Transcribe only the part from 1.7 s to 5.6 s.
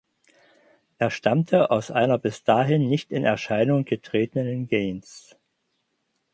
einer bis dahin nicht in Erscheinung getretenen Gens.